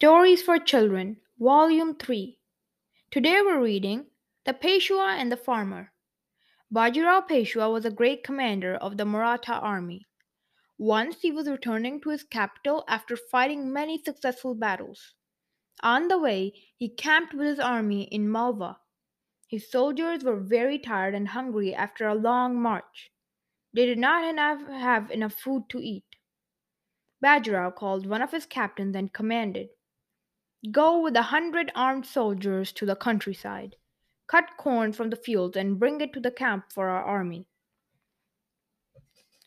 Stories 0.00 0.42
for 0.42 0.60
Children, 0.60 1.16
Volume 1.40 1.96
3. 1.96 2.38
Today 3.10 3.40
we're 3.44 3.60
reading 3.60 4.06
The 4.46 4.54
Peshwa 4.54 5.16
and 5.18 5.32
the 5.32 5.36
Farmer. 5.36 5.90
Bajirao 6.72 7.26
Peshwa 7.28 7.72
was 7.72 7.84
a 7.84 7.90
great 7.90 8.22
commander 8.22 8.76
of 8.76 8.96
the 8.96 9.04
Maratha 9.04 9.54
army. 9.54 10.06
Once 10.78 11.16
he 11.22 11.32
was 11.32 11.48
returning 11.48 12.00
to 12.00 12.10
his 12.10 12.22
capital 12.22 12.84
after 12.86 13.16
fighting 13.16 13.72
many 13.72 14.00
successful 14.00 14.54
battles. 14.54 15.14
On 15.82 16.06
the 16.06 16.16
way, 16.16 16.52
he 16.76 16.88
camped 16.88 17.34
with 17.34 17.48
his 17.48 17.58
army 17.58 18.04
in 18.04 18.30
Malwa. 18.30 18.78
His 19.48 19.68
soldiers 19.68 20.22
were 20.22 20.38
very 20.38 20.78
tired 20.78 21.16
and 21.16 21.26
hungry 21.26 21.74
after 21.74 22.06
a 22.06 22.14
long 22.14 22.62
march. 22.62 23.10
They 23.74 23.86
did 23.86 23.98
not 23.98 24.22
enough, 24.22 24.64
have 24.68 25.10
enough 25.10 25.34
food 25.34 25.64
to 25.70 25.80
eat. 25.80 26.04
Bajirao 27.20 27.74
called 27.74 28.06
one 28.06 28.22
of 28.22 28.30
his 28.30 28.46
captains 28.46 28.94
and 28.94 29.12
commanded, 29.12 29.70
Go 30.72 31.00
with 31.00 31.14
a 31.14 31.22
hundred 31.22 31.70
armed 31.76 32.04
soldiers 32.04 32.72
to 32.72 32.84
the 32.84 32.96
countryside. 32.96 33.76
Cut 34.26 34.56
corn 34.58 34.92
from 34.92 35.10
the 35.10 35.16
fields 35.16 35.56
and 35.56 35.78
bring 35.78 36.00
it 36.00 36.12
to 36.14 36.20
the 36.20 36.32
camp 36.32 36.72
for 36.72 36.88
our 36.88 37.04
army. 37.04 37.46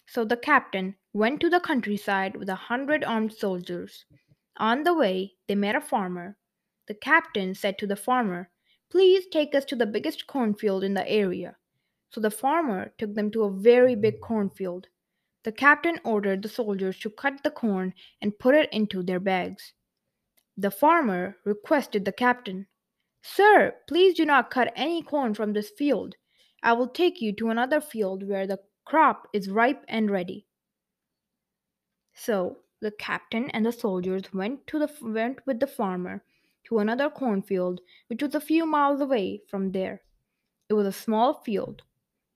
So 0.08 0.24
the 0.24 0.38
captain 0.38 0.96
went 1.12 1.42
to 1.42 1.50
the 1.50 1.60
countryside 1.60 2.38
with 2.38 2.48
a 2.48 2.56
hundred 2.56 3.04
armed 3.04 3.34
soldiers. 3.34 4.06
On 4.56 4.84
the 4.84 4.94
way, 4.94 5.34
they 5.48 5.56
met 5.56 5.76
a 5.76 5.82
farmer. 5.82 6.38
The 6.88 6.94
captain 6.94 7.56
said 7.56 7.78
to 7.80 7.88
the 7.88 7.98
farmer, 7.98 8.50
Please 8.90 9.28
take 9.28 9.54
us 9.54 9.66
to 9.66 9.76
the 9.76 9.86
biggest 9.86 10.28
cornfield 10.28 10.82
in 10.82 10.94
the 10.94 11.10
area. 11.10 11.58
So 12.10 12.22
the 12.22 12.32
farmer 12.32 12.94
took 12.98 13.16
them 13.16 13.32
to 13.32 13.44
a 13.44 13.52
very 13.52 13.96
big 13.96 14.22
cornfield. 14.22 14.88
The 15.44 15.52
captain 15.52 16.00
ordered 16.06 16.42
the 16.42 16.50
soldiers 16.50 17.00
to 17.00 17.10
cut 17.10 17.44
the 17.44 17.52
corn 17.52 17.94
and 18.22 18.40
put 18.40 18.56
it 18.56 18.72
into 18.72 19.04
their 19.04 19.20
bags. 19.20 19.74
The 20.62 20.70
farmer 20.70 21.38
requested 21.44 22.06
the 22.06 22.12
captain, 22.12 22.68
Sir, 23.24 23.78
please 23.88 24.14
do 24.14 24.28
not 24.28 24.52
cut 24.52 24.72
any 24.76 25.02
corn 25.02 25.34
from 25.34 25.54
this 25.54 25.72
field. 25.72 26.18
I 26.62 26.74
will 26.74 26.88
take 26.88 27.20
you 27.20 27.34
to 27.38 27.50
another 27.50 27.82
field 27.82 28.28
where 28.30 28.46
the 28.46 28.60
crop 28.86 29.28
is 29.34 29.50
ripe 29.50 29.84
and 29.88 30.12
ready. 30.12 30.46
So 32.14 32.60
the 32.80 32.92
captain 32.92 33.50
and 33.50 33.66
the 33.66 33.72
soldiers 33.72 34.32
went 34.36 34.68
to 34.68 34.78
the 34.78 34.92
went 35.02 35.40
with 35.48 35.60
the 35.60 35.66
farmer 35.66 36.24
to 36.66 36.78
another 36.78 37.10
cornfield 37.10 37.82
which 38.06 38.22
was 38.22 38.36
a 38.36 38.40
few 38.40 38.68
miles 38.68 39.02
away 39.02 39.42
from 39.48 39.72
there. 39.72 40.04
It 40.70 40.76
was 40.76 40.86
a 40.86 40.92
small 40.92 41.42
field. 41.42 41.82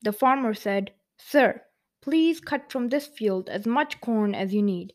The 0.01 0.11
farmer 0.11 0.55
said, 0.55 0.95
Sir, 1.15 1.61
please 2.01 2.39
cut 2.39 2.71
from 2.71 2.89
this 2.89 3.05
field 3.05 3.49
as 3.49 3.67
much 3.67 4.01
corn 4.01 4.33
as 4.33 4.51
you 4.51 4.63
need. 4.63 4.93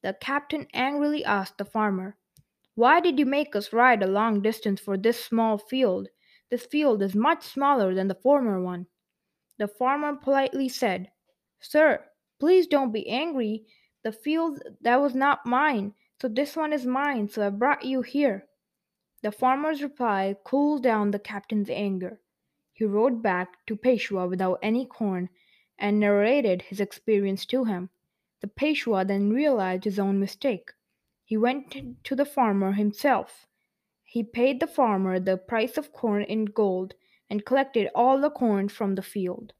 The 0.00 0.16
captain 0.18 0.68
angrily 0.72 1.22
asked 1.22 1.58
the 1.58 1.66
farmer, 1.66 2.16
why 2.74 3.00
did 3.00 3.18
you 3.18 3.26
make 3.26 3.54
us 3.54 3.72
ride 3.72 4.02
a 4.02 4.06
long 4.06 4.40
distance 4.40 4.80
for 4.80 4.96
this 4.96 5.22
small 5.22 5.58
field? 5.58 6.08
This 6.50 6.64
field 6.64 7.02
is 7.02 7.14
much 7.14 7.42
smaller 7.42 7.94
than 7.94 8.08
the 8.08 8.14
former 8.14 8.62
one. 8.62 8.86
The 9.58 9.68
farmer 9.68 10.16
politely 10.16 10.68
said, 10.68 11.10
Sir, 11.60 12.04
please 12.40 12.66
don't 12.66 12.92
be 12.92 13.08
angry. 13.08 13.66
The 14.02 14.12
field 14.12 14.62
that 14.80 15.00
was 15.00 15.14
not 15.14 15.44
mine, 15.44 15.94
so 16.20 16.28
this 16.28 16.56
one 16.56 16.72
is 16.72 16.86
mine, 16.86 17.28
so 17.28 17.46
I 17.46 17.50
brought 17.50 17.84
you 17.84 18.02
here. 18.02 18.46
The 19.22 19.30
farmer's 19.32 19.82
reply 19.82 20.34
cooled 20.42 20.82
down 20.82 21.10
the 21.10 21.18
captain's 21.18 21.70
anger. 21.70 22.20
He 22.72 22.84
rode 22.84 23.22
back 23.22 23.64
to 23.66 23.76
Peshwa 23.76 24.28
without 24.28 24.58
any 24.62 24.86
corn 24.86 25.28
and 25.78 26.00
narrated 26.00 26.62
his 26.62 26.80
experience 26.80 27.44
to 27.46 27.64
him. 27.64 27.90
The 28.40 28.48
Peshwa 28.48 29.06
then 29.06 29.30
realized 29.30 29.84
his 29.84 29.98
own 29.98 30.18
mistake. 30.18 30.70
He 31.32 31.38
went 31.38 32.04
to 32.04 32.14
the 32.14 32.26
farmer 32.26 32.72
himself. 32.72 33.46
He 34.04 34.22
paid 34.22 34.60
the 34.60 34.66
farmer 34.66 35.18
the 35.18 35.38
price 35.38 35.78
of 35.78 35.90
corn 35.90 36.24
in 36.24 36.44
gold 36.44 36.92
and 37.30 37.46
collected 37.46 37.88
all 37.94 38.20
the 38.20 38.28
corn 38.28 38.68
from 38.68 38.96
the 38.96 39.02
field. 39.02 39.54